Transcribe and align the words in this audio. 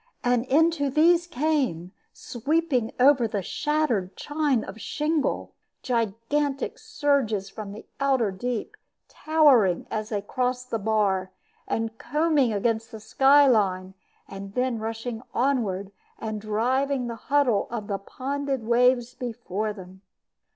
And 0.23 0.45
into 0.45 0.89
these 0.89 1.27
came, 1.27 1.91
sweeping 2.11 2.91
over 2.99 3.27
the 3.27 3.43
shattered 3.43 4.15
chine 4.15 4.63
of 4.63 4.81
shingle, 4.81 5.53
gigantic 5.83 6.79
surges 6.79 7.51
from 7.51 7.71
the 7.71 7.85
outer 7.99 8.31
deep, 8.31 8.75
towering 9.07 9.85
as 9.91 10.09
they 10.09 10.23
crossed 10.23 10.71
the 10.71 10.79
bar, 10.79 11.29
and 11.67 11.99
combing 11.99 12.51
against 12.51 12.89
the 12.91 12.99
sky 12.99 13.45
line, 13.45 13.93
then 14.27 14.79
rushing 14.79 15.21
onward, 15.35 15.91
and 16.17 16.41
driving 16.41 17.05
the 17.05 17.13
huddle 17.29 17.67
of 17.69 17.85
the 17.85 17.99
ponded 17.99 18.63
waves 18.63 19.13
before 19.13 19.71
them. 19.71 20.01